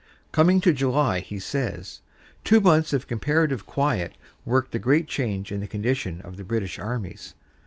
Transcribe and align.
Coming 0.31 0.59
to 0.61 0.73
July 0.73 1.19
he 1.19 1.37
says: 1.37 2.01
"Two 2.43 2.59
months 2.59 2.91
of 2.91 3.05
comparative 3.05 3.67
quiet 3.67 4.13
worked 4.45 4.73
a 4.73 4.79
great 4.79 5.05
change 5.07 5.51
in 5.51 5.59
the 5.59 5.67
condition 5.67 6.21
of 6.21 6.37
the 6.37 6.43
British 6.43 6.79
armies. 6.79 7.35